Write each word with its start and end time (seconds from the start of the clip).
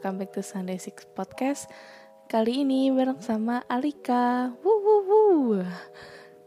Welcome 0.00 0.24
back 0.24 0.32
to 0.32 0.40
Sunday 0.40 0.80
Six 0.80 1.04
Podcast. 1.12 1.68
Kali 2.24 2.64
ini 2.64 2.88
bareng 2.88 3.20
sama 3.20 3.60
Alika. 3.68 4.48
Woo, 4.64 4.80
woo, 4.80 5.00
woo. 5.04 5.60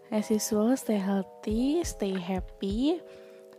As 0.10 0.34
usual, 0.34 0.74
stay 0.74 0.98
healthy, 0.98 1.86
stay 1.86 2.18
happy, 2.18 2.98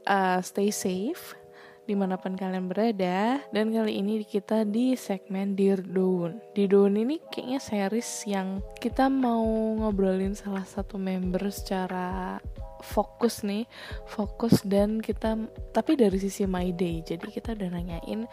uh, 0.02 0.42
stay 0.42 0.74
safe 0.74 1.38
di 1.86 1.94
mana 1.94 2.18
pun 2.18 2.34
kalian 2.34 2.66
berada 2.66 3.38
dan 3.54 3.70
kali 3.70 4.02
ini 4.02 4.26
kita 4.26 4.66
di 4.66 4.98
segmen 4.98 5.54
Dear 5.54 5.86
Dawn 5.86 6.42
di 6.58 6.66
Dawn 6.66 6.98
ini 6.98 7.22
kayaknya 7.30 7.62
series 7.62 8.26
yang 8.26 8.66
kita 8.82 9.06
mau 9.06 9.46
ngobrolin 9.78 10.34
salah 10.34 10.66
satu 10.66 10.98
member 10.98 11.44
secara 11.54 12.42
fokus 12.80 13.44
nih 13.44 13.68
fokus 14.08 14.64
dan 14.64 15.04
kita 15.04 15.36
tapi 15.76 15.96
dari 15.96 16.16
sisi 16.16 16.48
My 16.48 16.72
Day 16.72 17.04
jadi 17.04 17.24
kita 17.28 17.52
udah 17.52 17.68
nanyain 17.68 18.24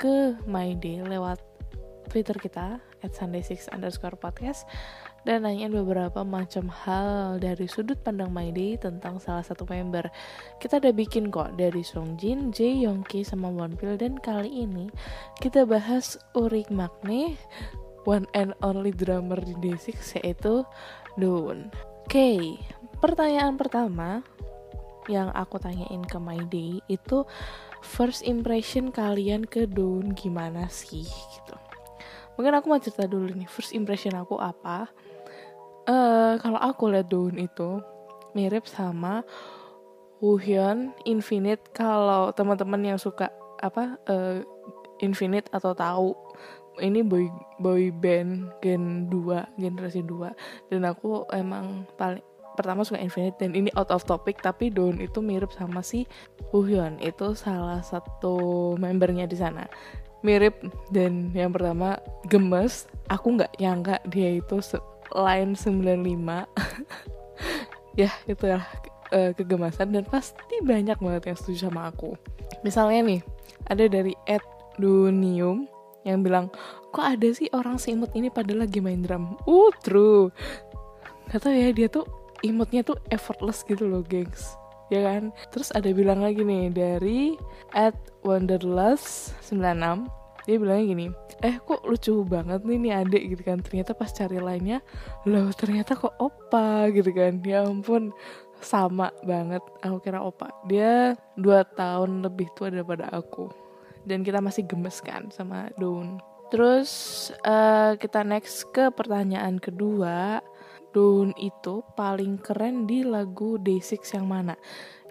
ke 0.00 0.32
My 0.48 0.72
Day 0.80 1.04
lewat 1.04 1.44
Twitter 2.08 2.32
kita 2.40 2.80
at 3.04 3.12
sunday6 3.12 3.68
underscore 3.70 4.16
podcast 4.16 4.64
dan 5.28 5.44
nanyain 5.44 5.68
beberapa 5.68 6.24
macam 6.24 6.72
hal 6.72 7.36
dari 7.36 7.68
sudut 7.68 8.00
pandang 8.00 8.32
My 8.32 8.48
Day 8.48 8.80
tentang 8.80 9.20
salah 9.20 9.44
satu 9.44 9.68
member. 9.68 10.08
Kita 10.56 10.80
udah 10.80 10.96
bikin 10.96 11.28
kok 11.28 11.60
dari 11.60 11.84
Song 11.84 12.16
Jin, 12.16 12.48
Jae 12.48 12.88
Yongki, 12.88 13.20
sama 13.20 13.52
Wonpil 13.52 14.00
dan 14.00 14.16
kali 14.16 14.64
ini 14.64 14.88
kita 15.44 15.68
bahas 15.68 16.16
Urik 16.32 16.72
Magne, 16.72 17.36
one 18.08 18.24
and 18.32 18.56
only 18.64 18.96
drummer 18.96 19.36
di 19.36 19.52
Day6 19.60 20.24
yaitu 20.24 20.64
Doon. 21.20 21.68
Oke, 22.08 22.16
okay, 22.16 22.40
pertanyaan 23.04 23.60
pertama 23.60 24.24
yang 25.06 25.28
aku 25.36 25.60
tanyain 25.60 26.02
ke 26.06 26.16
My 26.16 26.40
Day 26.48 26.80
itu 26.88 27.28
first 27.80 28.24
impression 28.24 28.92
kalian 28.92 29.44
ke 29.48 29.64
Doon 29.68 30.12
gimana 30.16 30.68
sih 30.68 31.04
gitu. 31.04 31.56
Mungkin 32.36 32.56
aku 32.56 32.66
mau 32.72 32.80
cerita 32.80 33.04
dulu 33.04 33.32
nih 33.36 33.48
first 33.48 33.76
impression 33.76 34.16
aku 34.16 34.40
apa 34.40 34.88
uh, 35.90 36.34
kalau 36.40 36.60
aku 36.60 36.90
lihat 36.90 37.08
Dawn 37.10 37.36
itu 37.36 37.80
mirip 38.36 38.64
sama 38.70 39.26
Woohyun 40.20 40.92
Infinite 41.08 41.72
kalau 41.72 42.30
teman-teman 42.36 42.94
yang 42.94 42.98
suka 43.00 43.32
apa 43.60 43.96
uh, 44.08 44.44
Infinite 45.00 45.48
atau 45.50 45.72
tahu 45.72 46.08
ini 46.80 47.04
boy 47.04 47.28
boy 47.60 47.92
band 47.92 48.52
gen 48.64 49.08
2 49.08 49.60
generasi 49.60 50.04
2 50.04 50.72
dan 50.72 50.82
aku 50.88 51.28
emang 51.32 51.84
paling 51.96 52.24
pertama 52.60 52.84
suka 52.84 53.00
Infinite 53.00 53.40
dan 53.40 53.56
ini 53.56 53.72
out 53.74 53.88
of 53.90 54.04
topic 54.04 54.38
tapi 54.44 54.68
Dawn 54.68 55.00
itu 55.00 55.24
mirip 55.24 55.50
sama 55.56 55.80
si 55.80 56.04
Woohyun. 56.52 57.00
Itu 57.00 57.32
salah 57.32 57.80
satu 57.80 58.76
membernya 58.76 59.24
di 59.24 59.36
sana. 59.36 59.64
Mirip 60.20 60.60
dan 60.92 61.32
yang 61.32 61.50
pertama 61.50 61.96
gemes. 62.28 62.84
Aku 63.08 63.34
nggak 63.34 63.56
nyangka 63.58 63.96
dia 64.06 64.38
itu 64.38 64.60
line 65.16 65.58
95 65.58 66.46
ya 68.00 68.10
itu 68.30 68.44
ya 68.46 68.62
uh, 69.10 69.30
kegemasan 69.34 69.90
dan 69.90 70.06
pasti 70.06 70.62
banyak 70.62 70.98
banget 71.02 71.22
yang 71.34 71.38
setuju 71.38 71.70
sama 71.70 71.90
aku. 71.90 72.14
Misalnya 72.62 73.00
nih 73.02 73.20
ada 73.66 73.84
dari 73.90 74.14
Ed 74.26 74.44
Dunium 74.78 75.66
yang 76.06 76.24
bilang 76.24 76.48
kok 76.94 77.04
ada 77.04 77.28
sih 77.34 77.50
orang 77.52 77.76
seimut 77.76 78.10
ini 78.16 78.32
padahal 78.32 78.64
lagi 78.64 78.80
main 78.80 79.02
drum? 79.04 79.36
Uh 79.44 79.72
true. 79.82 80.30
Gak 81.30 81.46
tau 81.46 81.54
ya 81.54 81.70
dia 81.70 81.86
tuh 81.86 82.19
imutnya 82.40 82.84
tuh 82.84 82.98
effortless 83.12 83.64
gitu 83.66 83.86
loh 83.86 84.04
gengs. 84.04 84.56
Ya 84.90 85.06
kan? 85.06 85.30
Terus 85.54 85.70
ada 85.70 85.86
bilang 85.94 86.24
lagi 86.24 86.42
nih 86.42 86.72
dari 86.74 87.38
at 87.76 87.94
wonderlust 88.26 89.36
96 89.46 90.08
dia 90.48 90.56
bilangnya 90.56 90.86
gini 90.88 91.06
eh 91.44 91.60
kok 91.60 91.84
lucu 91.84 92.24
banget 92.24 92.64
nih 92.64 92.78
nih 92.80 92.92
adik 93.04 93.22
gitu 93.36 93.42
kan. 93.46 93.58
Ternyata 93.62 93.94
pas 93.94 94.10
cari 94.10 94.40
lainnya 94.40 94.82
loh 95.28 95.52
ternyata 95.54 95.94
kok 95.94 96.16
opa 96.18 96.90
gitu 96.90 97.12
kan. 97.14 97.38
Ya 97.44 97.62
ampun 97.62 98.10
sama 98.60 99.14
banget. 99.22 99.62
Aku 99.84 100.02
kira 100.02 100.20
opa. 100.20 100.50
Dia 100.66 101.14
dua 101.38 101.62
tahun 101.64 102.26
lebih 102.26 102.50
tua 102.58 102.72
daripada 102.72 103.08
aku. 103.14 103.48
Dan 104.02 104.24
kita 104.24 104.40
masih 104.40 104.64
gemes 104.64 104.98
kan 105.04 105.28
sama 105.28 105.68
Daun 105.76 106.18
terus 106.50 106.90
uh, 107.46 107.94
kita 107.94 108.26
next 108.26 108.66
ke 108.74 108.90
pertanyaan 108.90 109.62
kedua 109.62 110.42
Daun 110.90 111.30
itu 111.38 111.86
paling 111.94 112.42
keren 112.42 112.86
di 112.86 113.06
lagu 113.06 113.56
Day6 113.58 114.18
yang 114.18 114.26
mana? 114.26 114.54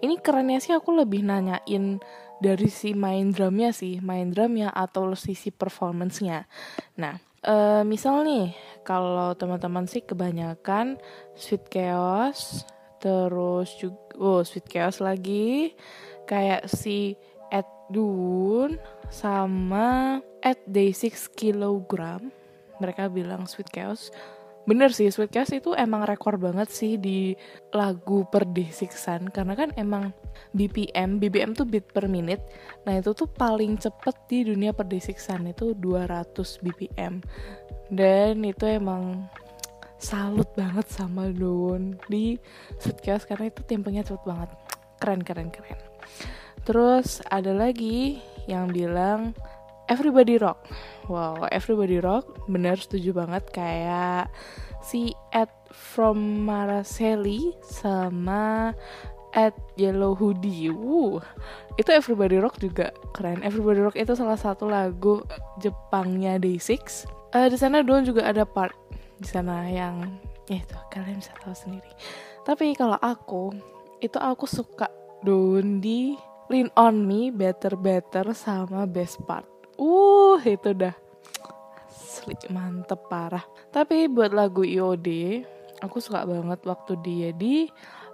Ini 0.00 0.20
kerennya 0.20 0.60
sih 0.60 0.72
aku 0.72 0.96
lebih 0.96 1.24
nanyain 1.24 2.00
dari 2.40 2.68
si 2.72 2.96
main 2.96 3.30
drumnya 3.30 3.70
sih 3.70 4.00
main 4.00 4.32
drumnya 4.32 4.72
atau 4.72 5.12
sisi 5.12 5.52
performancenya. 5.52 6.48
Nah 6.96 7.20
uh, 7.44 7.84
misal 7.84 8.24
nih 8.24 8.56
kalau 8.80 9.36
teman-teman 9.36 9.84
sih 9.84 10.00
kebanyakan 10.00 10.96
sweet 11.36 11.68
chaos 11.68 12.64
terus 13.00 13.76
juga 13.76 14.00
oh 14.16 14.40
sweet 14.40 14.66
chaos 14.68 15.04
lagi 15.04 15.76
kayak 16.24 16.64
si 16.68 17.16
Ed 17.52 17.68
Dun 17.92 18.80
sama 19.12 20.20
at 20.40 20.60
day 20.64 20.96
6 20.96 21.36
kilogram. 21.36 22.32
Mereka 22.80 23.12
bilang 23.12 23.44
sweet 23.44 23.68
chaos 23.68 24.08
bener 24.70 24.94
sih 24.94 25.10
Sweet 25.10 25.34
Chaos 25.34 25.50
itu 25.50 25.74
emang 25.74 26.06
rekor 26.06 26.38
banget 26.38 26.70
sih 26.70 26.94
di 26.94 27.34
lagu 27.74 28.22
per 28.30 28.46
karena 29.34 29.58
kan 29.58 29.74
emang 29.74 30.14
BPM 30.54 31.18
BPM 31.18 31.58
tuh 31.58 31.66
beat 31.66 31.90
per 31.90 32.06
minute. 32.06 32.46
Nah 32.86 32.94
itu 33.02 33.10
tuh 33.10 33.26
paling 33.26 33.74
cepet 33.82 34.14
di 34.30 34.38
dunia 34.46 34.70
per 34.70 34.86
itu 34.86 35.74
200 35.74 36.62
BPM 36.62 37.18
dan 37.90 38.34
itu 38.46 38.64
emang 38.70 39.26
salut 39.98 40.46
banget 40.54 40.86
sama 40.86 41.26
Don 41.34 41.98
di 42.06 42.38
Sweet 42.78 42.98
Chaos 43.02 43.26
karena 43.26 43.50
itu 43.50 43.66
tempenya 43.66 44.06
cepet 44.06 44.22
banget. 44.22 44.50
Keren 45.02 45.20
keren 45.26 45.50
keren. 45.50 45.78
Terus 46.62 47.18
ada 47.26 47.50
lagi 47.50 48.22
yang 48.46 48.70
bilang 48.70 49.34
Everybody 49.90 50.38
Rock. 50.38 50.70
Wow, 51.10 51.50
Everybody 51.50 51.98
Rock 51.98 52.46
bener 52.46 52.78
setuju 52.78 53.10
banget 53.10 53.50
kayak 53.50 54.30
si 54.86 55.18
Ed 55.34 55.50
from 55.74 56.46
Maraceli 56.46 57.50
sama 57.66 58.70
Ed 59.34 59.50
Yellow 59.74 60.14
Hoodie. 60.14 60.70
Wuh, 60.70 61.18
itu 61.74 61.90
Everybody 61.90 62.38
Rock 62.38 62.62
juga 62.62 62.94
keren. 63.10 63.42
Everybody 63.42 63.82
Rock 63.82 63.98
itu 63.98 64.14
salah 64.14 64.38
satu 64.38 64.70
lagu 64.70 65.26
Jepangnya 65.58 66.38
Day6. 66.38 67.10
Uh, 67.34 67.50
di 67.50 67.58
sana 67.58 67.82
Don 67.82 68.06
juga 68.06 68.30
ada 68.30 68.46
part 68.46 68.74
di 69.18 69.26
sana 69.26 69.66
yang 69.66 70.06
ya 70.46 70.62
itu 70.62 70.78
kalian 70.94 71.18
bisa 71.18 71.34
tahu 71.42 71.54
sendiri. 71.54 71.90
Tapi 72.46 72.78
kalau 72.78 72.98
aku 73.02 73.58
itu 73.98 74.22
aku 74.22 74.46
suka 74.46 74.86
Don 75.26 75.82
di 75.82 76.14
Lean 76.46 76.70
on 76.78 77.06
Me, 77.06 77.34
Better 77.34 77.74
Better 77.74 78.30
sama 78.34 78.86
Best 78.86 79.18
Part 79.26 79.59
uh 79.80 80.38
itu 80.44 80.76
udah 80.76 80.94
asli 82.20 82.36
mantep 82.52 83.00
parah. 83.08 83.42
Tapi 83.72 84.12
buat 84.12 84.36
lagu 84.36 84.60
IOD 84.60 85.08
aku 85.80 85.96
suka 85.98 86.28
banget 86.28 86.60
waktu 86.68 86.92
dia 87.00 87.30
di 87.32 87.66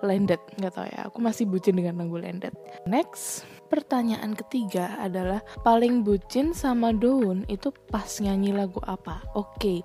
Landed. 0.04 0.38
Nggak 0.60 0.72
tau 0.76 0.86
ya 0.86 1.08
aku 1.08 1.18
masih 1.18 1.48
bucin 1.48 1.74
dengan 1.74 1.98
lagu 1.98 2.20
Landed. 2.20 2.54
Next 2.86 3.42
pertanyaan 3.66 4.38
ketiga 4.38 4.94
adalah 5.02 5.42
paling 5.66 6.06
bucin 6.06 6.54
sama 6.54 6.94
Daun 6.94 7.42
itu 7.50 7.74
pas 7.90 8.06
nyanyi 8.22 8.54
lagu 8.54 8.78
apa? 8.86 9.26
Oke 9.34 9.58
okay. 9.58 9.78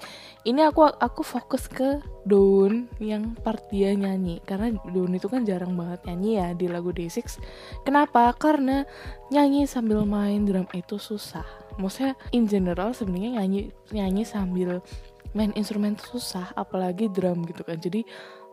ini 0.45 0.62
aku 0.62 0.86
aku 0.86 1.25
fokus 1.25 1.66
ke 1.66 1.98
Daun 2.28 2.92
yang 3.01 3.33
part 3.42 3.66
dia 3.74 3.98
nyanyi. 3.98 4.44
Karena 4.45 4.69
Daun 4.92 5.18
itu 5.18 5.25
kan 5.25 5.48
jarang 5.48 5.74
banget 5.74 6.06
nyanyi 6.06 6.31
ya 6.38 6.48
di 6.54 6.69
lagu 6.69 6.94
Day6 6.94 7.42
kenapa? 7.88 8.36
Karena 8.38 8.86
nyanyi 9.33 9.66
sambil 9.66 10.06
main 10.06 10.45
drum 10.45 10.69
itu 10.75 11.01
susah 11.01 11.61
maksudnya 11.79 12.18
in 12.35 12.50
general 12.50 12.91
sebenarnya 12.91 13.39
nyanyi 13.39 13.62
nyanyi 13.95 14.23
sambil 14.27 14.83
main 15.31 15.56
instrumen 15.56 15.95
susah 15.95 16.51
apalagi 16.59 17.07
drum 17.07 17.47
gitu 17.47 17.63
kan. 17.63 17.79
Jadi 17.79 18.03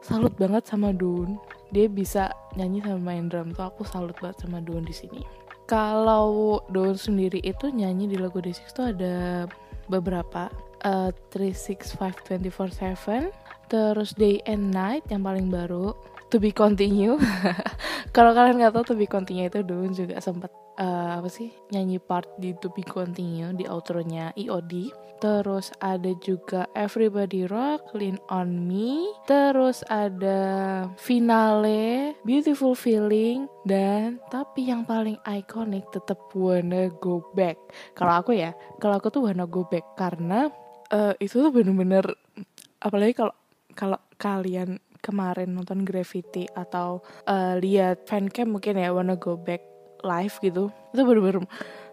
salut 0.02 0.34
banget 0.38 0.66
sama 0.66 0.94
Dun. 0.94 1.38
Dia 1.74 1.90
bisa 1.90 2.30
nyanyi 2.54 2.82
sama 2.82 3.00
main 3.02 3.26
drum 3.26 3.50
tuh 3.50 3.66
aku 3.66 3.82
salut 3.82 4.14
banget 4.22 4.46
sama 4.46 4.62
Dun 4.62 4.86
di 4.86 4.94
sini. 4.94 5.22
Kalau 5.68 6.64
Dawn 6.72 6.96
sendiri 6.96 7.44
itu 7.44 7.68
nyanyi 7.68 8.08
di 8.08 8.16
lagu 8.16 8.40
Day6 8.40 8.72
tuh 8.72 8.86
ada 8.96 9.44
beberapa. 9.92 10.48
Uh, 10.78 11.10
365 11.34 12.38
24/7 12.38 13.34
terus 13.66 14.14
Day 14.14 14.38
and 14.46 14.70
Night 14.70 15.02
yang 15.10 15.26
paling 15.26 15.50
baru 15.50 15.90
To 16.30 16.38
Be 16.38 16.54
Continue. 16.54 17.18
Kalau 18.16 18.30
kalian 18.30 18.62
nggak 18.62 18.78
tahu 18.78 18.84
To 18.92 18.94
Be 18.94 19.10
Continue 19.10 19.50
itu 19.50 19.66
Dawn 19.66 19.90
juga 19.90 20.22
sempat 20.22 20.54
uh, 20.78 21.18
apa 21.18 21.28
sih? 21.28 21.50
Nyanyi 21.74 21.98
part 21.98 22.30
di 22.38 22.54
To 22.62 22.70
Be 22.70 22.86
Continue 22.86 23.52
di 23.52 23.66
outro-nya 23.66 24.32
EOD 24.38 25.06
terus 25.18 25.74
ada 25.82 26.14
juga 26.22 26.70
Everybody 26.78 27.44
Rock 27.50 27.92
Lean 27.94 28.16
on 28.30 28.66
Me. 28.66 29.10
Terus 29.26 29.82
ada 29.90 30.86
finale 30.96 32.14
Beautiful 32.22 32.78
Feeling 32.78 33.50
dan 33.66 34.22
tapi 34.30 34.70
yang 34.70 34.86
paling 34.86 35.18
ikonik 35.26 35.90
tetap 35.90 36.18
Wanna 36.32 36.88
Go 37.02 37.26
Back. 37.34 37.58
Kalau 37.98 38.14
aku 38.22 38.38
ya 38.38 38.54
kalau 38.78 38.96
aku 38.98 39.10
tuh 39.10 39.22
Wanna 39.28 39.50
Go 39.50 39.66
Back 39.66 39.98
karena 39.98 40.48
uh, 40.94 41.14
itu 41.18 41.42
tuh 41.42 41.50
bener-bener 41.50 42.06
apalagi 42.78 43.18
kalau 43.18 43.34
kalau 43.74 43.98
kalian 44.18 44.78
kemarin 44.98 45.54
nonton 45.54 45.86
Gravity 45.86 46.50
atau 46.54 47.02
uh, 47.26 47.54
lihat 47.58 48.06
fancam 48.06 48.58
mungkin 48.58 48.78
ya 48.78 48.94
Wanna 48.94 49.18
Go 49.18 49.38
Back 49.38 49.77
live 50.02 50.36
gitu. 50.42 50.70
Itu 50.94 51.02
bener-bener 51.04 51.44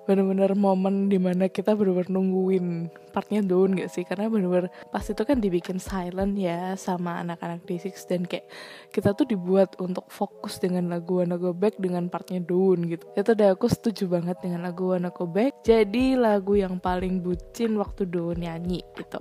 bener-bener 0.05 0.53
momen 0.53 1.09
di 1.09 1.17
mana 1.17 1.49
kita 1.49 1.73
bener-bener 1.73 2.13
nungguin 2.13 2.93
partnya 3.09 3.41
Dawn 3.41 3.73
gak 3.73 3.89
sih? 3.89 4.05
Karena 4.05 4.29
bener-bener 4.29 4.69
pas 4.93 5.01
itu 5.01 5.17
kan 5.25 5.41
dibikin 5.41 5.81
silent 5.81 6.37
ya 6.37 6.77
sama 6.77 7.25
anak-anak 7.25 7.65
D6 7.65 8.05
dan 8.05 8.21
kayak 8.29 8.45
kita 8.93 9.17
tuh 9.17 9.25
dibuat 9.25 9.73
untuk 9.81 10.05
fokus 10.13 10.61
dengan 10.61 10.93
lagu 10.93 11.19
Wanna 11.19 11.41
Go 11.41 11.51
Back 11.57 11.81
dengan 11.81 12.07
partnya 12.07 12.39
Dawn 12.39 12.85
gitu. 12.85 13.03
Itu 13.17 13.33
udah 13.33 13.57
aku 13.57 13.65
setuju 13.65 14.05
banget 14.07 14.37
dengan 14.45 14.61
lagu 14.61 14.93
Wanna 14.93 15.09
Go 15.09 15.25
Back. 15.25 15.65
Jadi 15.65 16.13
lagu 16.13 16.53
yang 16.53 16.77
paling 16.77 17.25
bucin 17.25 17.73
waktu 17.81 18.05
Dawn 18.05 18.45
nyanyi 18.45 18.85
gitu. 18.93 19.19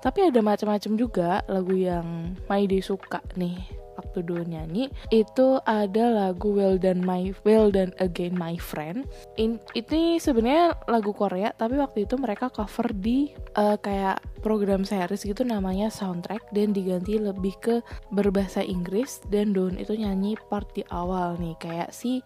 Tapi 0.00 0.32
ada 0.32 0.40
macam-macam 0.40 0.92
juga 0.96 1.44
lagu 1.44 1.76
yang 1.76 2.32
Maide 2.48 2.80
suka 2.80 3.20
nih 3.36 3.60
waktu 4.00 4.24
dulu 4.24 4.42
nyanyi 4.48 4.88
itu 5.12 5.60
ada 5.68 6.08
lagu 6.08 6.56
Well 6.56 6.80
Done 6.80 7.04
My 7.04 7.36
Well 7.44 7.68
Done 7.68 7.92
Again 8.00 8.34
My 8.34 8.56
Friend. 8.56 9.04
In, 9.36 9.60
ini 9.76 10.16
sebenarnya 10.16 10.74
lagu 10.88 11.12
Korea 11.12 11.52
tapi 11.52 11.76
waktu 11.76 12.08
itu 12.08 12.16
mereka 12.16 12.48
cover 12.48 12.90
di 12.96 13.30
uh, 13.60 13.76
kayak 13.76 14.24
program 14.40 14.82
series 14.88 15.28
gitu 15.28 15.44
namanya 15.44 15.92
soundtrack 15.92 16.48
dan 16.56 16.72
diganti 16.72 17.20
lebih 17.20 17.54
ke 17.60 17.74
berbahasa 18.10 18.64
Inggris 18.64 19.20
dan 19.28 19.52
Don 19.52 19.76
itu 19.76 19.92
nyanyi 19.92 20.34
part 20.48 20.72
di 20.72 20.82
awal 20.88 21.36
nih 21.36 21.54
kayak 21.60 21.92
si 21.92 22.24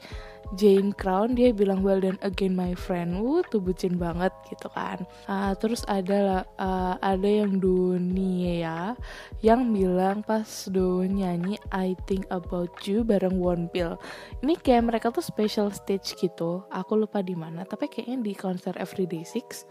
Jane 0.53 0.93
Crown 0.93 1.33
dia 1.33 1.57
bilang 1.57 1.81
well 1.81 1.99
done 1.99 2.21
again 2.21 2.53
my 2.53 2.77
friend. 2.77 3.25
Wuh 3.25 3.41
tuh 3.49 3.65
bucin 3.65 3.97
banget 3.97 4.31
gitu 4.53 4.69
kan. 4.69 5.09
Uh, 5.25 5.57
terus 5.57 5.81
ada 5.89 6.45
uh, 6.61 7.01
ada 7.01 7.25
yang 7.25 7.57
dunia 7.57 8.95
yang 9.41 9.73
bilang 9.73 10.21
pas 10.21 10.69
Don 10.69 11.09
nyanyi 11.09 11.57
I 11.73 11.97
think 12.05 12.29
about 12.29 12.85
you 12.85 13.01
bareng 13.03 13.41
One 13.41 13.73
Pill 13.73 13.97
ini 14.45 14.61
kayak 14.61 14.93
mereka 14.93 15.09
tuh 15.09 15.25
special 15.25 15.73
stage 15.73 16.17
gitu. 16.21 16.69
Aku 16.69 17.01
lupa 17.01 17.25
di 17.25 17.33
mana 17.33 17.65
tapi 17.65 17.89
kayaknya 17.89 18.21
di 18.21 18.33
konser 18.37 18.77
Everyday 18.77 19.25
Six. 19.25 19.65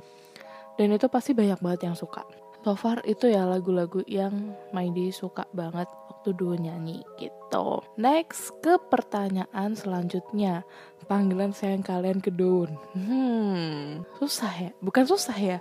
Dan 0.74 0.90
itu 0.90 1.06
pasti 1.06 1.38
banyak 1.38 1.62
banget 1.62 1.86
yang 1.86 1.94
suka. 1.94 2.26
So 2.64 2.80
far 2.80 3.04
itu 3.04 3.28
ya 3.28 3.44
lagu-lagu 3.44 4.08
yang 4.08 4.56
Maidi 4.72 5.12
suka 5.12 5.44
banget 5.52 5.86
waktu 6.24 6.40
dulu 6.40 6.56
nyanyi 6.56 7.04
gitu. 7.20 7.84
Next 8.00 8.56
ke 8.64 8.80
pertanyaan 8.88 9.76
selanjutnya. 9.76 10.64
Panggilan 11.12 11.52
sayang 11.52 11.84
kalian 11.84 12.24
ke 12.24 12.32
Dawn. 12.32 12.80
Hmm, 12.96 14.08
susah 14.24 14.56
ya? 14.56 14.72
Bukan 14.80 15.04
susah 15.04 15.36
ya. 15.36 15.60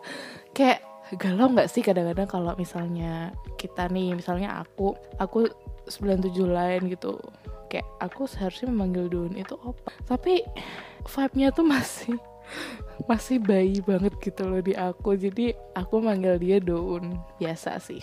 Kayak 0.54 0.86
galau 1.18 1.50
nggak 1.50 1.66
sih 1.66 1.82
kadang-kadang 1.82 2.30
kalau 2.30 2.54
misalnya 2.54 3.34
kita 3.58 3.90
nih, 3.90 4.14
misalnya 4.14 4.62
aku, 4.62 4.94
aku 5.18 5.50
97 5.90 6.30
lain 6.46 6.86
gitu. 6.94 7.18
Kayak 7.66 7.90
aku 7.98 8.30
seharusnya 8.30 8.70
memanggil 8.70 9.10
Dawn 9.10 9.34
itu 9.34 9.58
apa? 9.66 9.90
Tapi 10.06 10.46
vibe-nya 11.10 11.50
tuh 11.50 11.66
masih 11.66 12.14
masih 13.10 13.42
bayi 13.42 13.82
banget 13.82 14.14
gitu 14.22 14.46
loh 14.46 14.62
di 14.62 14.74
aku. 14.76 15.18
Jadi 15.18 15.54
aku 15.74 15.98
manggil 16.02 16.38
dia 16.38 16.58
Daun 16.62 17.18
biasa 17.38 17.78
sih. 17.82 18.02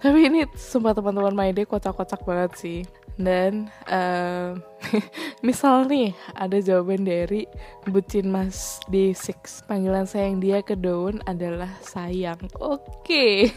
Tapi 0.00 0.26
ini 0.26 0.46
sumpah 0.56 0.96
teman-teman 0.96 1.34
main 1.34 1.54
dia 1.54 1.66
kocak-kocak 1.68 2.22
banget 2.24 2.52
sih. 2.58 2.80
Dan 3.20 3.68
uh, 3.90 4.56
misal 5.46 5.84
nih 5.84 6.16
ada 6.32 6.56
jawaban 6.56 7.04
dari 7.04 7.44
bucin 7.84 8.32
mas 8.32 8.80
D6 8.88 9.68
panggilan 9.68 10.08
sayang 10.08 10.40
dia 10.40 10.64
ke 10.64 10.74
Daun 10.74 11.20
adalah 11.28 11.70
sayang. 11.84 12.40
Oke. 12.58 12.80
Okay. 13.04 13.36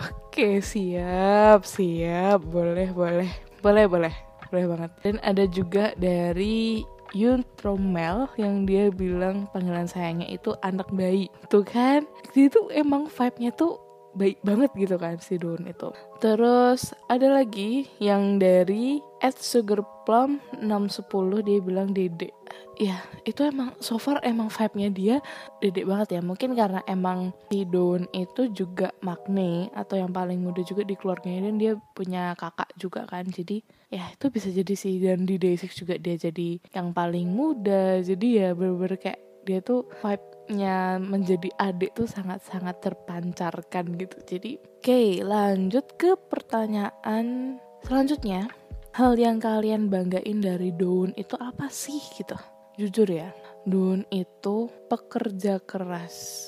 oke 0.00 0.32
okay, 0.32 0.54
siap 0.64 1.68
siap. 1.68 2.40
Boleh 2.48 2.90
boleh. 2.90 3.30
Boleh 3.60 3.84
boleh. 3.84 4.14
Boleh 4.48 4.64
banget. 4.70 4.90
Dan 5.02 5.16
ada 5.26 5.44
juga 5.50 5.92
dari 5.98 6.80
Yun 7.14 7.46
Tromel 7.54 8.26
yang 8.34 8.66
dia 8.66 8.90
bilang 8.90 9.46
panggilan 9.54 9.86
sayangnya 9.86 10.26
itu 10.26 10.56
anak 10.64 10.90
bayi 10.90 11.30
tuh 11.46 11.62
kan? 11.62 12.02
Itu 12.34 12.66
emang 12.74 13.06
vibe-nya 13.06 13.54
tuh 13.54 13.85
baik 14.16 14.40
banget 14.40 14.72
gitu 14.72 14.96
kan 14.96 15.20
si 15.20 15.36
Don 15.36 15.60
itu. 15.68 15.92
Terus 16.24 16.96
ada 17.12 17.28
lagi 17.28 17.84
yang 18.00 18.40
dari 18.40 18.98
at 19.20 19.36
sugarplum 19.36 20.40
610 20.64 21.44
dia 21.44 21.58
bilang 21.60 21.92
dede. 21.92 22.32
Ya 22.76 23.00
itu 23.24 23.40
emang 23.40 23.72
so 23.80 23.96
far 23.96 24.20
emang 24.20 24.52
vibe-nya 24.52 24.88
dia 24.92 25.16
dede 25.60 25.84
banget 25.84 26.16
ya. 26.16 26.20
Mungkin 26.24 26.56
karena 26.56 26.80
emang 26.88 27.36
si 27.52 27.68
Don 27.68 28.08
itu 28.16 28.48
juga 28.52 28.92
makne 29.04 29.68
atau 29.76 30.00
yang 30.00 30.12
paling 30.12 30.40
muda 30.40 30.64
juga 30.64 30.84
di 30.84 30.96
keluarganya 30.96 31.52
dan 31.52 31.56
dia 31.60 31.72
punya 31.92 32.32
kakak 32.36 32.72
juga 32.80 33.04
kan. 33.04 33.28
Jadi 33.28 33.60
ya 33.92 34.08
itu 34.12 34.32
bisa 34.32 34.48
jadi 34.48 34.74
sih. 34.76 34.96
Dan 35.00 35.28
di 35.28 35.36
Day6 35.36 35.72
juga 35.76 36.00
dia 36.00 36.16
jadi 36.16 36.60
yang 36.72 36.96
paling 36.96 37.28
muda. 37.28 38.00
Jadi 38.00 38.40
ya 38.40 38.52
bener-bener 38.56 38.96
kayak 39.00 39.25
dia 39.46 39.62
tuh 39.62 39.86
vibe 40.02 40.26
nya 40.46 40.98
menjadi 41.02 41.50
adik 41.58 41.94
tuh 41.94 42.06
sangat-sangat 42.06 42.78
terpancarkan 42.82 43.98
gitu. 43.98 44.16
Jadi, 44.22 44.50
oke, 44.58 44.82
okay, 44.82 45.22
lanjut 45.22 45.86
ke 45.98 46.14
pertanyaan 46.30 47.58
selanjutnya. 47.82 48.50
Hal 48.94 49.14
yang 49.18 49.38
kalian 49.38 49.92
banggain 49.92 50.42
dari 50.42 50.72
Daun 50.74 51.14
itu 51.18 51.34
apa 51.38 51.70
sih 51.70 51.98
gitu? 52.14 52.34
Jujur 52.78 53.10
ya, 53.10 53.30
Daun 53.66 54.06
itu 54.10 54.70
pekerja 54.90 55.62
keras. 55.62 56.46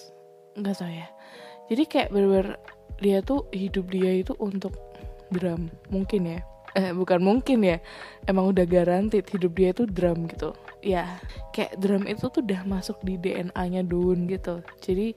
Enggak 0.54 0.78
tau 0.82 0.90
ya. 0.90 1.06
Jadi 1.68 1.82
kayak 1.84 2.08
bener-bener 2.14 2.56
dia 2.98 3.22
tuh 3.22 3.46
hidup 3.54 3.86
dia 3.94 4.10
itu 4.18 4.34
untuk 4.42 4.74
drum 5.30 5.70
mungkin 5.92 6.22
ya 6.24 6.40
eh 6.76 6.90
bukan 6.92 7.20
mungkin 7.22 7.64
ya 7.64 7.78
emang 8.26 8.50
udah 8.52 8.66
garanti 8.68 9.22
hidup 9.22 9.52
dia 9.54 9.70
itu 9.72 9.84
drum 9.88 10.26
gitu 10.28 10.52
ya. 10.82 11.18
Kayak 11.54 11.78
drum 11.82 12.04
itu 12.06 12.30
tuh 12.30 12.42
udah 12.44 12.62
masuk 12.66 12.98
di 13.02 13.18
DNA-nya 13.18 13.82
Dun 13.86 14.30
gitu. 14.30 14.62
Jadi 14.82 15.14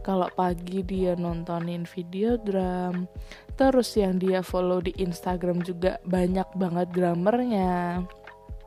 kalau 0.00 0.28
pagi 0.32 0.80
dia 0.84 1.16
nontonin 1.16 1.84
video 1.88 2.36
drum 2.40 3.08
terus 3.54 3.94
yang 3.94 4.18
dia 4.18 4.42
follow 4.42 4.82
di 4.82 4.90
Instagram 4.98 5.62
juga 5.62 6.00
banyak 6.08 6.48
banget 6.56 6.88
drummernya. 6.92 8.02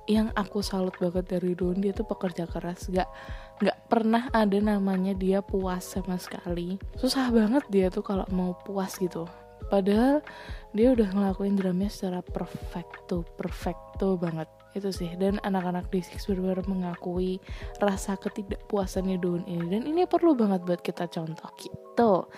Yang 0.07 0.31
aku 0.39 0.63
salut 0.63 0.95
banget 1.01 1.27
dari 1.27 1.51
Dun 1.57 1.83
dia 1.83 1.91
tuh 1.91 2.07
pekerja 2.07 2.47
keras. 2.47 2.87
Gak 2.87 3.09
nggak 3.57 3.89
pernah 3.89 4.29
ada 4.37 4.57
namanya 4.61 5.17
dia 5.17 5.41
puas 5.41 5.81
sama 5.81 6.21
sekali. 6.21 6.77
Susah 7.01 7.33
banget 7.33 7.65
dia 7.73 7.89
tuh 7.89 8.05
kalau 8.05 8.23
mau 8.29 8.53
puas 8.61 8.93
gitu. 9.01 9.25
Padahal 9.67 10.23
dia 10.71 10.93
udah 10.95 11.09
ngelakuin 11.11 11.59
drumnya 11.59 11.89
secara 11.91 12.23
perfecto 12.23 13.25
perfecto 13.35 14.15
banget 14.15 14.47
itu 14.77 14.93
sih. 14.93 15.11
Dan 15.17 15.41
anak-anak 15.41 15.89
di 15.89 15.99
Six 16.05 16.29
benar 16.29 16.61
mengakui 16.69 17.41
rasa 17.81 18.15
ketidakpuasannya 18.15 19.17
Daun 19.17 19.43
ini. 19.49 19.65
Dan 19.67 19.83
ini 19.89 20.05
perlu 20.05 20.37
banget 20.37 20.63
buat 20.63 20.81
kita 20.85 21.09
contoh 21.09 21.49
gitu. 21.57 22.29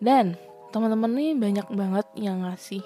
Dan 0.00 0.34
teman-teman 0.72 1.12
nih 1.12 1.36
banyak 1.36 1.68
banget 1.76 2.06
yang 2.16 2.48
ngasih 2.48 2.80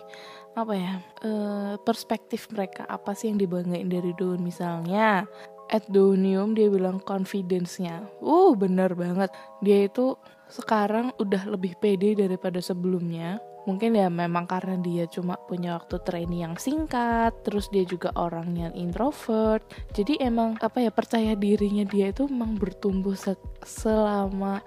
apa 0.57 0.73
ya 0.73 0.93
uh, 1.23 1.77
perspektif 1.85 2.49
mereka 2.49 2.89
apa 2.89 3.13
sih 3.13 3.29
yang 3.29 3.37
dibanggain 3.37 3.93
dari 3.93 4.17
Daun 4.17 4.41
misalnya 4.41 5.29
at 5.71 5.85
Donium 5.91 6.55
dia 6.55 6.71
bilang 6.71 7.03
confidence-nya. 7.03 8.07
Uh, 8.23 8.55
bener 8.55 8.95
banget. 8.95 9.31
Dia 9.63 9.87
itu 9.87 10.15
sekarang 10.47 11.11
udah 11.19 11.43
lebih 11.51 11.75
pede 11.83 12.15
daripada 12.15 12.63
sebelumnya 12.63 13.43
mungkin 13.67 13.99
ya 13.99 14.07
memang 14.07 14.47
karena 14.47 14.79
dia 14.79 15.05
cuma 15.11 15.35
punya 15.51 15.77
waktu 15.77 15.99
training 16.07 16.47
yang 16.47 16.57
singkat 16.57 17.35
terus 17.43 17.67
dia 17.69 17.83
juga 17.83 18.15
orang 18.15 18.55
yang 18.55 18.73
introvert. 18.79 19.67
Jadi 19.93 20.23
emang 20.23 20.55
apa 20.63 20.87
ya 20.87 20.95
percaya 20.95 21.35
dirinya 21.35 21.83
dia 21.83 22.15
itu 22.15 22.31
emang 22.31 22.55
bertumbuh 22.57 23.19
se 23.19 23.35
selama 23.67 24.63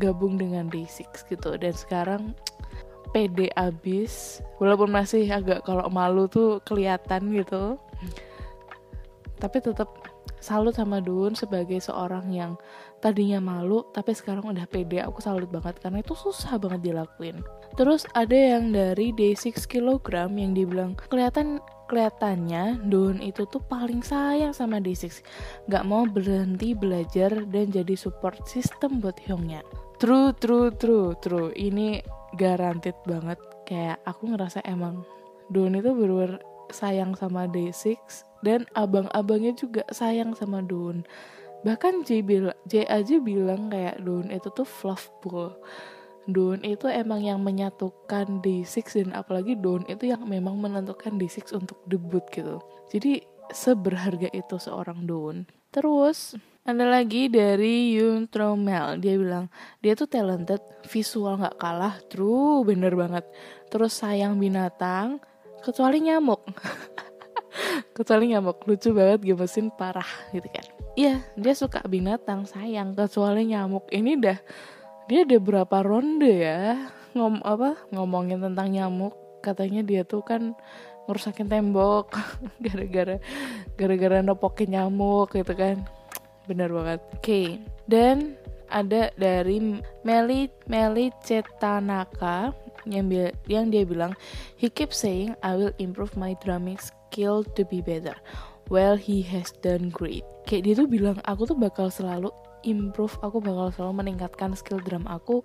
gabung 0.00 0.40
dengan 0.40 0.72
Day6 0.72 1.28
gitu. 1.28 1.60
Dan 1.60 1.76
sekarang 1.76 2.22
pede 3.12 3.52
abis. 3.54 4.40
Walaupun 4.56 4.90
masih 4.90 5.28
agak 5.28 5.68
kalau 5.68 5.86
malu 5.92 6.24
tuh 6.26 6.64
kelihatan 6.64 7.36
gitu. 7.36 7.76
Tapi 9.38 9.62
tetap 9.62 9.92
salut 10.38 10.74
sama 10.74 11.02
Dun 11.02 11.34
sebagai 11.34 11.78
seorang 11.82 12.30
yang 12.30 12.54
tadinya 12.98 13.38
malu 13.38 13.86
tapi 13.94 14.14
sekarang 14.14 14.46
udah 14.46 14.66
pede. 14.70 15.02
Aku 15.02 15.22
salut 15.22 15.50
banget 15.50 15.78
karena 15.82 16.02
itu 16.02 16.14
susah 16.14 16.58
banget 16.58 16.92
dilakuin. 16.92 17.42
Terus 17.78 18.06
ada 18.14 18.34
yang 18.34 18.74
dari 18.74 19.14
Day6 19.14 19.66
kg 19.70 20.30
yang 20.34 20.52
dibilang 20.54 20.98
kelihatan 21.10 21.62
kelihatannya 21.88 22.84
Dun 22.86 23.18
itu 23.24 23.48
tuh 23.48 23.64
paling 23.64 24.04
sayang 24.04 24.52
sama 24.52 24.78
Day6 24.78 25.24
gak 25.72 25.84
mau 25.88 26.04
berhenti 26.04 26.76
belajar 26.76 27.32
dan 27.48 27.72
jadi 27.72 27.96
support 27.96 28.44
system 28.44 29.00
buat 29.00 29.16
Hyungnya. 29.24 29.64
True 29.98 30.36
true 30.36 30.70
true 30.76 31.16
true. 31.18 31.50
Ini 31.56 32.04
garanted 32.36 32.94
banget. 33.08 33.40
Kayak 33.64 34.00
aku 34.04 34.32
ngerasa 34.32 34.62
emang 34.68 35.02
Dun 35.48 35.74
itu 35.80 35.90
bener 35.96 36.44
sayang 36.70 37.18
sama 37.18 37.48
Day6 37.48 37.98
dan 38.46 38.64
abang-abangnya 38.78 39.56
juga 39.56 39.82
sayang 39.90 40.34
sama 40.38 40.62
Dun. 40.62 41.02
Bahkan 41.66 42.06
J, 42.06 42.22
bil 42.22 42.54
J 42.70 42.86
aja 42.86 43.18
bilang 43.18 43.72
kayak 43.72 43.98
Dun 44.02 44.30
itu 44.30 44.46
tuh 44.54 44.68
fluff 44.68 45.10
ball 45.24 45.58
Dun 46.28 46.60
itu 46.60 46.84
emang 46.92 47.24
yang 47.24 47.40
menyatukan 47.40 48.44
D6 48.44 49.00
dan 49.00 49.16
apalagi 49.16 49.56
Dun 49.56 49.88
itu 49.88 50.12
yang 50.12 50.28
memang 50.28 50.60
menentukan 50.60 51.16
D6 51.16 51.56
untuk 51.56 51.80
debut 51.88 52.20
gitu. 52.28 52.60
Jadi 52.92 53.24
seberharga 53.48 54.28
itu 54.36 54.60
seorang 54.60 55.08
Dun. 55.08 55.48
Terus 55.72 56.36
ada 56.68 56.84
lagi 56.84 57.32
dari 57.32 57.96
Yun 57.96 58.28
Tromel 58.28 59.00
dia 59.00 59.16
bilang 59.16 59.48
dia 59.80 59.96
tuh 59.96 60.04
talented 60.04 60.60
visual 60.84 61.40
nggak 61.40 61.56
kalah 61.56 61.96
true 62.12 62.60
bener 62.60 62.92
banget. 62.92 63.24
Terus 63.72 63.96
sayang 63.96 64.36
binatang 64.36 65.24
kecuali 65.62 65.98
nyamuk. 66.02 66.42
Kecuali 67.96 68.30
nyamuk. 68.30 68.62
Lucu 68.66 68.94
banget 68.94 69.20
gemesin 69.26 69.74
parah 69.74 70.06
gitu 70.30 70.46
kan. 70.50 70.66
Iya 70.94 71.22
dia 71.34 71.54
suka 71.54 71.82
binatang 71.86 72.46
sayang. 72.46 72.94
Kecuali 72.94 73.46
nyamuk. 73.50 73.90
Ini 73.90 74.18
dah 74.18 74.38
dia 75.10 75.26
ada 75.26 75.38
berapa 75.38 75.76
ronde 75.82 76.32
ya? 76.32 76.90
Ngom 77.16 77.42
apa 77.42 77.78
ngomongin 77.90 78.42
tentang 78.42 78.70
nyamuk. 78.70 79.14
Katanya 79.42 79.82
dia 79.82 80.02
tuh 80.02 80.22
kan 80.22 80.54
ngerusakin 81.08 81.48
tembok 81.48 82.12
gara-gara 82.64 83.16
gara-gara 83.74 84.18
nopokin 84.22 84.74
nyamuk 84.74 85.34
gitu 85.34 85.54
kan. 85.54 85.82
Bener 86.46 86.70
banget. 86.70 87.00
Oke 87.14 87.22
okay. 87.22 87.46
dan 87.90 88.38
ada 88.68 89.08
dari 89.16 89.80
Meli 90.04 90.52
Meli 90.68 91.08
Cetanaka 91.24 92.52
yang 92.86 93.10
yang 93.50 93.72
dia 93.72 93.82
bilang 93.82 94.14
he 94.54 94.70
keep 94.70 94.94
saying 94.94 95.34
I 95.42 95.58
will 95.58 95.74
improve 95.82 96.14
my 96.14 96.38
drumming 96.44 96.78
skill 96.78 97.42
to 97.56 97.66
be 97.66 97.82
better 97.82 98.14
well 98.68 98.96
he 98.96 99.24
has 99.24 99.50
done 99.64 99.88
great. 99.90 100.24
Kayak 100.44 100.62
dia 100.64 100.74
tuh 100.76 100.88
bilang 100.88 101.18
aku 101.24 101.48
tuh 101.48 101.58
bakal 101.58 101.88
selalu 101.92 102.32
improve 102.64 103.16
aku 103.24 103.40
bakal 103.40 103.72
selalu 103.72 104.04
meningkatkan 104.04 104.52
skill 104.56 104.80
drum 104.80 105.04
aku. 105.08 105.44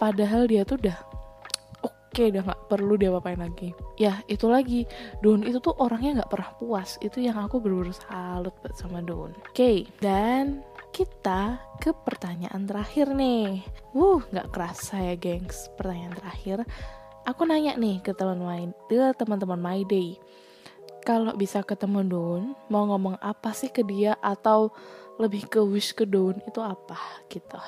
Padahal 0.00 0.48
dia 0.48 0.64
tuh 0.64 0.80
udah 0.80 0.96
oke 1.84 1.92
okay, 2.12 2.32
udah 2.32 2.44
nggak 2.44 2.62
perlu 2.68 2.94
dia 2.96 3.10
apain 3.12 3.40
lagi. 3.40 3.72
Ya 3.96 4.20
itu 4.28 4.46
lagi. 4.48 4.84
Don 5.24 5.44
itu 5.44 5.58
tuh 5.60 5.76
orangnya 5.80 6.22
nggak 6.22 6.30
pernah 6.32 6.50
puas. 6.56 6.96
Itu 7.00 7.20
yang 7.20 7.40
aku 7.40 7.60
bener-bener 7.60 7.96
salut 7.96 8.54
sama 8.76 9.00
Don 9.04 9.32
oke 9.32 9.52
okay, 9.52 9.88
dan 10.00 10.62
kita 10.92 11.62
ke 11.78 11.92
pertanyaan 11.92 12.64
terakhir 12.64 13.12
nih. 13.12 13.62
Wuh, 13.94 14.24
nggak 14.28 14.50
kerasa 14.52 15.00
ya, 15.00 15.14
gengs. 15.14 15.70
Pertanyaan 15.78 16.14
terakhir, 16.18 16.58
aku 17.28 17.44
nanya 17.44 17.76
nih 17.76 18.00
ke 18.00 18.16
teman-teman 18.16 18.72
ke 18.88 19.12
teman-teman 19.16 19.60
My 19.60 19.80
Day. 19.84 20.18
Kalau 21.06 21.32
bisa 21.38 21.64
ketemu 21.64 22.04
Don, 22.04 22.42
mau 22.68 22.84
ngomong 22.88 23.16
apa 23.20 23.56
sih 23.56 23.72
ke 23.72 23.80
dia 23.86 24.18
atau 24.20 24.72
lebih 25.16 25.48
ke 25.48 25.60
wish 25.60 25.96
ke 25.96 26.04
Don 26.04 26.36
itu 26.44 26.60
apa 26.60 26.98
gitu. 27.32 27.58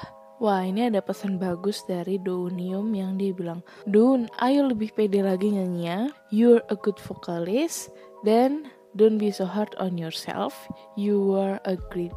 Wah 0.40 0.64
ini 0.64 0.88
ada 0.88 1.04
pesan 1.04 1.36
bagus 1.36 1.84
dari 1.84 2.16
Donium 2.16 2.96
yang 2.96 3.20
dia 3.20 3.28
bilang 3.36 3.60
Don 3.84 4.24
ayo 4.40 4.72
lebih 4.72 4.88
pede 4.96 5.20
lagi 5.20 5.52
nyanyi 5.52 5.84
ya 5.84 6.00
You're 6.32 6.64
a 6.72 6.76
good 6.80 6.96
vocalist 6.96 7.92
Dan 8.24 8.64
Don't 8.98 9.22
be 9.22 9.30
so 9.30 9.46
hard 9.46 9.70
on 9.78 9.94
yourself. 9.94 10.66
You 10.98 11.38
are 11.38 11.62
a 11.62 11.78
great 11.94 12.10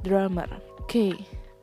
drummer. 0.00 0.48
Oke, 0.80 0.88
okay. 0.88 1.14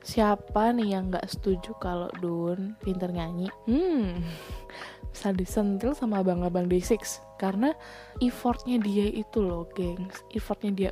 siapa 0.06 0.70
nih 0.70 0.94
yang 0.94 1.10
nggak 1.10 1.26
setuju 1.34 1.74
kalau 1.82 2.14
Don 2.22 2.78
pinter 2.86 3.10
nyanyi? 3.10 3.50
Hmm, 3.66 4.22
bisa 5.14 5.34
disentil 5.34 5.98
sama 5.98 6.22
abang-abang 6.22 6.70
D6 6.70 7.26
karena 7.42 7.74
effortnya 8.22 8.78
dia 8.78 9.10
itu 9.10 9.42
loh, 9.42 9.66
gengs. 9.74 10.22
Effortnya 10.30 10.72
dia 10.78 10.92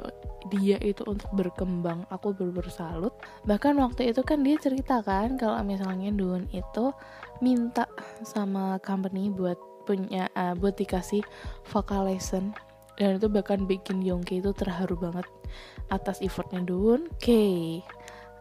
dia 0.50 0.82
itu 0.82 1.06
untuk 1.06 1.30
berkembang. 1.38 2.10
Aku 2.10 2.34
bener 2.34 2.66
salut. 2.74 3.14
Bahkan 3.46 3.78
waktu 3.78 4.10
itu 4.10 4.26
kan 4.26 4.42
dia 4.42 4.58
cerita 4.58 5.06
kan 5.06 5.38
kalau 5.38 5.62
misalnya 5.62 6.10
Don 6.10 6.50
itu 6.50 6.90
minta 7.38 7.86
sama 8.26 8.82
company 8.82 9.30
buat 9.30 9.62
punya 9.86 10.26
uh, 10.34 10.58
buat 10.58 10.74
dikasih 10.78 11.22
vocal 11.70 12.10
lesson 12.10 12.54
dan 13.00 13.16
itu 13.16 13.32
bahkan 13.32 13.64
bikin 13.64 14.04
Yongki 14.04 14.44
itu 14.44 14.52
terharu 14.52 15.00
banget 15.00 15.26
atas 15.88 16.20
effortnya 16.20 16.62
Doon. 16.62 17.08
Oke, 17.16 17.32
okay. 17.32 17.58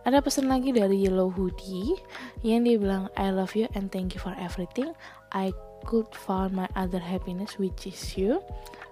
ada 0.03 0.19
pesan 0.19 0.51
lagi 0.51 0.75
dari 0.75 1.07
Yellow 1.07 1.31
Hoodie 1.31 1.95
yang 2.43 2.67
dia 2.67 2.77
bilang 2.77 3.07
I 3.15 3.31
love 3.31 3.55
you 3.55 3.71
and 3.79 3.89
thank 3.89 4.13
you 4.13 4.21
for 4.21 4.35
everything. 4.37 4.93
I 5.31 5.55
could 5.87 6.11
find 6.11 6.53
my 6.53 6.67
other 6.75 6.99
happiness 6.99 7.57
which 7.57 7.87
is 7.87 8.19
you. 8.19 8.43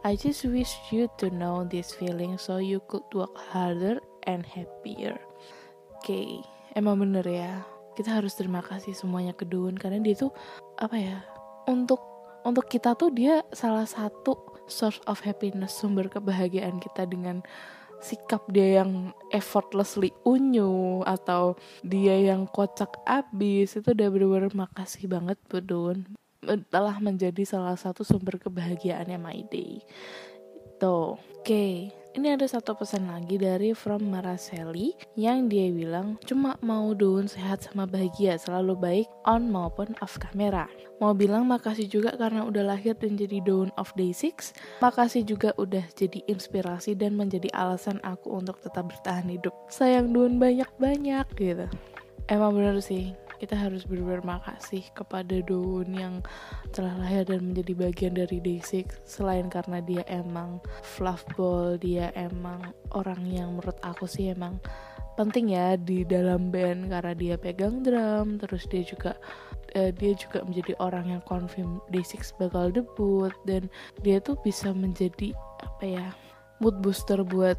I 0.07 0.15
just 0.15 0.47
wish 0.47 0.71
you 0.95 1.11
to 1.19 1.35
know 1.35 1.67
this 1.67 1.91
feeling 1.91 2.39
so 2.39 2.63
you 2.63 2.79
could 2.87 3.05
work 3.11 3.35
harder 3.51 3.99
and 4.31 4.47
happier. 4.47 5.19
Oke, 5.99 6.07
okay. 6.07 6.29
emang 6.79 7.03
bener 7.03 7.27
ya. 7.27 7.67
Kita 7.99 8.23
harus 8.23 8.39
terima 8.39 8.63
kasih 8.63 8.95
semuanya 8.95 9.35
ke 9.35 9.43
Doon 9.43 9.75
karena 9.75 9.99
dia 9.99 10.15
tuh 10.15 10.31
apa 10.79 10.95
ya? 10.95 11.27
Untuk 11.67 11.99
untuk 12.47 12.71
kita 12.71 12.95
tuh 12.95 13.11
dia 13.11 13.43
salah 13.51 13.89
satu 13.89 14.56
source 14.67 15.01
of 15.07 15.23
happiness 15.23 15.75
sumber 15.79 16.07
kebahagiaan 16.11 16.79
kita 16.83 17.07
dengan 17.07 17.43
sikap 18.05 18.45
dia 18.53 18.85
yang 18.85 19.17
effortlessly 19.33 20.13
unyu 20.23 21.01
atau 21.09 21.57
dia 21.81 22.21
yang 22.21 22.45
kocak 22.45 22.93
abis 23.09 23.81
itu 23.81 23.97
udah 23.97 24.09
bener-bener 24.13 24.53
makasih 24.53 25.09
banget 25.09 25.41
Budun 25.49 26.05
telah 26.71 27.03
menjadi 27.03 27.43
salah 27.43 27.75
satu 27.75 28.07
sumber 28.07 28.39
kebahagiaannya 28.39 29.19
My 29.19 29.41
Day. 29.51 29.83
Itu 30.77 31.19
oke. 31.19 31.43
okay 31.43 32.06
ini 32.17 32.33
ada 32.33 32.49
satu 32.49 32.73
pesan 32.73 33.13
lagi 33.13 33.37
dari 33.37 33.77
From 33.77 34.09
Maraseli 34.09 34.97
yang 35.21 35.53
dia 35.53 35.69
bilang 35.69 36.17
cuma 36.25 36.57
mau 36.65 36.97
Dun 36.97 37.29
sehat 37.29 37.69
sama 37.69 37.85
bahagia 37.85 38.41
selalu 38.41 38.73
baik 38.73 39.09
on 39.29 39.53
maupun 39.53 39.93
off 40.01 40.17
kamera. 40.17 40.65
Mau 40.97 41.13
bilang 41.13 41.45
makasih 41.45 41.93
juga 41.93 42.17
karena 42.17 42.49
udah 42.49 42.73
lahir 42.73 42.97
dan 42.97 43.21
jadi 43.21 43.45
Dawn 43.45 43.69
of 43.77 43.93
Day 44.01 44.17
6 44.17 44.81
Makasih 44.81 45.29
juga 45.29 45.53
udah 45.61 45.85
jadi 45.93 46.25
inspirasi 46.25 46.97
dan 46.97 47.21
menjadi 47.21 47.53
alasan 47.53 48.01
aku 48.01 48.33
untuk 48.33 48.57
tetap 48.65 48.89
bertahan 48.89 49.29
hidup. 49.29 49.53
Sayang 49.69 50.17
Dawn 50.17 50.41
banyak-banyak 50.41 51.29
gitu. 51.37 51.69
Emang 52.33 52.57
bener 52.57 52.81
sih 52.81 53.13
kita 53.37 53.57
harus 53.57 53.85
berterima 53.85 54.41
kasih 54.45 54.85
kepada 54.97 55.41
Daun 55.45 55.93
yang 55.93 56.25
telah 56.73 56.97
lahir 56.97 57.29
dan 57.29 57.53
menjadi 57.53 57.73
bagian 57.77 58.15
dari 58.17 58.41
Day6 58.41 59.05
selain 59.05 59.49
karena 59.53 59.81
dia 59.85 60.03
emang 60.09 60.61
fluffball 60.81 61.77
dia 61.77 62.13
emang 62.17 62.73
orang 62.97 63.21
yang 63.29 63.57
menurut 63.57 63.77
aku 63.85 64.09
sih 64.09 64.33
emang 64.33 64.57
penting 65.17 65.57
ya 65.57 65.75
di 65.81 66.05
dalam 66.05 66.53
band. 66.53 66.93
Karena 66.93 67.13
dia 67.17 67.35
pegang 67.41 67.81
drum 67.83 68.37
terus 68.37 68.69
dia 68.69 68.85
juga 68.85 69.17
uh, 69.75 69.91
dia 69.97 70.13
juga 70.15 70.45
menjadi 70.45 70.77
orang 70.79 71.17
yang 71.19 71.23
confirm 71.25 71.81
Day6 71.91 72.37
bakal 72.37 72.71
debut. 72.71 73.33
Dan 73.49 73.73
dia 74.05 74.21
tuh 74.21 74.37
bisa 74.45 74.71
menjadi 74.71 75.33
apa 75.65 75.85
ya 75.85 76.07
mood 76.61 76.79
booster 76.85 77.25
buat 77.25 77.57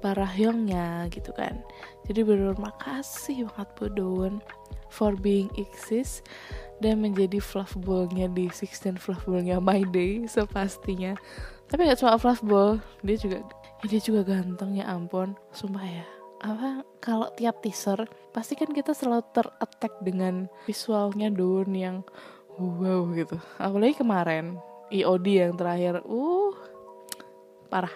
para 0.00 0.26
hyungnya 0.26 1.10
gitu 1.10 1.34
kan. 1.34 1.58
Jadi 2.06 2.22
benar 2.26 2.58
makasih 2.58 3.50
banget 3.50 3.68
buat 3.78 3.92
Daun 3.98 4.34
for 4.92 5.16
being 5.16 5.48
exist 5.56 6.20
dan 6.84 7.00
menjadi 7.00 7.40
fluffballnya 7.40 8.28
di 8.28 8.52
Six 8.52 8.84
dan 8.84 9.00
fluffballnya 9.00 9.56
My 9.62 9.80
Day 9.88 10.28
sepastinya. 10.28 11.16
Tapi 11.72 11.88
gak 11.88 12.04
cuma 12.04 12.20
fluffball 12.20 12.76
dia 13.00 13.16
juga 13.16 13.40
ya 13.80 13.86
dia 13.88 14.00
juga 14.04 14.20
ganteng 14.22 14.76
ya 14.76 14.84
ampun. 14.92 15.32
Sumpah 15.56 15.86
ya 15.88 16.04
apa 16.42 16.82
kalau 16.98 17.30
tiap 17.38 17.62
teaser 17.62 18.02
pasti 18.34 18.58
kan 18.58 18.74
kita 18.74 18.90
selalu 18.90 19.22
terattack 19.30 19.94
dengan 20.02 20.50
visualnya 20.66 21.30
Don 21.30 21.70
yang 21.72 22.04
wow 22.58 23.08
gitu. 23.14 23.38
Apalagi 23.56 23.96
kemarin 23.96 24.58
EOD 24.92 25.26
yang 25.48 25.54
terakhir 25.56 26.02
uh 26.04 26.54
parah. 27.72 27.94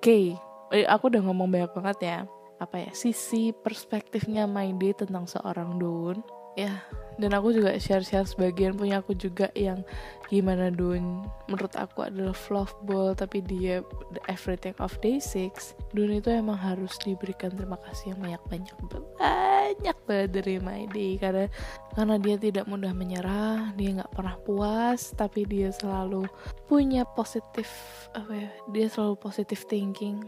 Oke 0.00 0.32
okay. 0.72 0.86
aku 0.88 1.12
udah 1.12 1.20
ngomong 1.20 1.50
banyak 1.50 1.70
banget 1.76 1.98
ya 2.00 2.18
apa 2.60 2.76
ya 2.76 2.92
sisi 2.92 3.56
perspektifnya 3.56 4.44
My 4.44 4.76
Day 4.76 4.92
tentang 4.92 5.24
seorang 5.24 5.80
Doon. 5.80 6.20
Ya 6.54 6.84
dan 7.20 7.36
aku 7.36 7.52
juga 7.52 7.76
share-share 7.76 8.24
sebagian 8.24 8.80
punya 8.80 9.04
aku 9.04 9.12
juga 9.12 9.52
yang 9.52 9.84
gimana 10.32 10.72
Dun 10.72 11.28
menurut 11.52 11.76
aku 11.76 12.08
adalah 12.08 12.32
fluff 12.32 12.72
ball 12.88 13.12
tapi 13.12 13.44
dia 13.44 13.84
the 14.16 14.22
everything 14.32 14.72
of 14.80 14.96
day 15.04 15.20
six. 15.20 15.76
Dun 15.92 16.16
itu 16.16 16.32
emang 16.32 16.56
harus 16.56 16.96
diberikan 17.04 17.52
terima 17.52 17.76
kasih 17.84 18.16
yang 18.16 18.20
banyak-banyak 18.24 18.76
banyak 19.20 19.98
banget 20.08 20.30
dari 20.32 20.56
my 20.64 20.88
day. 20.96 21.20
Karena 21.20 21.44
karena 21.92 22.16
dia 22.16 22.40
tidak 22.40 22.64
mudah 22.64 22.96
menyerah 22.96 23.76
dia 23.76 24.00
nggak 24.00 24.12
pernah 24.16 24.40
puas 24.40 25.12
tapi 25.12 25.44
dia 25.44 25.68
selalu 25.76 26.24
punya 26.64 27.04
positif 27.04 27.68
apa 28.16 28.32
ya 28.32 28.50
dia 28.72 28.86
selalu 28.88 29.20
positive 29.20 29.60
thinking 29.68 30.24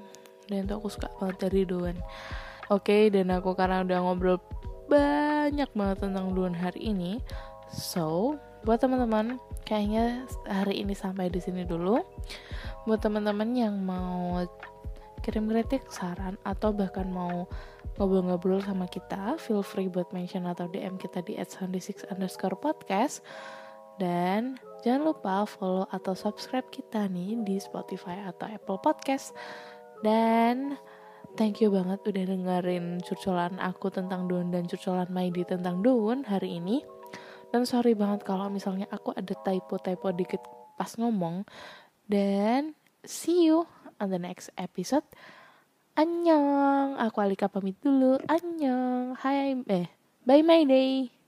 dan 0.50 0.66
itu 0.66 0.74
aku 0.74 0.88
suka 0.90 1.10
banget 1.18 1.36
dari 1.48 1.62
Dun 1.66 1.96
oke 2.70 2.82
okay, 2.82 3.12
dan 3.12 3.30
aku 3.34 3.52
karena 3.52 3.84
udah 3.84 3.98
ngobrol 4.02 4.38
banyak 4.92 5.70
banget 5.72 5.98
tentang 6.04 6.36
Duan 6.36 6.52
hari 6.52 6.92
ini. 6.92 7.24
So, 7.72 8.36
buat 8.68 8.84
teman-teman, 8.84 9.40
kayaknya 9.64 10.28
hari 10.44 10.84
ini 10.84 10.92
sampai 10.92 11.32
di 11.32 11.40
sini 11.40 11.64
dulu. 11.64 12.04
Buat 12.84 13.00
teman-teman 13.00 13.56
yang 13.56 13.80
mau 13.80 14.44
kirim 15.24 15.48
kritik, 15.48 15.88
saran, 15.88 16.36
atau 16.44 16.74
bahkan 16.76 17.08
mau 17.08 17.48
ngobrol-ngobrol 17.96 18.60
sama 18.60 18.84
kita, 18.84 19.40
feel 19.40 19.64
free 19.64 19.88
buat 19.88 20.12
mention 20.12 20.44
atau 20.44 20.68
DM 20.68 21.00
kita 21.00 21.24
di 21.24 21.40
@soundy6 21.40 22.12
underscore 22.12 22.58
podcast. 22.60 23.24
Dan 23.96 24.60
jangan 24.84 25.14
lupa 25.14 25.48
follow 25.48 25.88
atau 25.88 26.12
subscribe 26.12 26.68
kita 26.68 27.08
nih 27.08 27.38
di 27.46 27.56
Spotify 27.56 28.28
atau 28.28 28.50
Apple 28.50 28.80
Podcast. 28.82 29.32
Dan 30.02 30.76
Thank 31.32 31.64
you 31.64 31.72
banget 31.72 32.04
udah 32.04 32.24
dengerin 32.28 33.00
curcolan 33.00 33.56
aku 33.56 33.88
tentang 33.88 34.28
Daun 34.28 34.52
dan 34.52 34.68
curcolan 34.68 35.08
Maidi 35.08 35.48
tentang 35.48 35.80
Daun 35.80 36.28
hari 36.28 36.60
ini. 36.60 36.84
Dan 37.48 37.64
sorry 37.64 37.96
banget 37.96 38.28
kalau 38.28 38.52
misalnya 38.52 38.84
aku 38.92 39.16
ada 39.16 39.32
typo-typo 39.32 40.12
dikit 40.12 40.44
pas 40.76 40.92
ngomong. 41.00 41.48
Dan 42.04 42.76
see 43.00 43.48
you 43.48 43.64
on 43.96 44.12
the 44.12 44.20
next 44.20 44.52
episode. 44.60 45.04
Annyeong. 45.96 47.00
Aku 47.00 47.24
Alika 47.24 47.48
pamit 47.48 47.80
dulu. 47.80 48.20
Annyeong. 48.28 49.16
Hai. 49.16 49.56
Eh, 49.68 49.88
bye 50.28 50.44
my 50.44 50.68
day. 50.68 51.21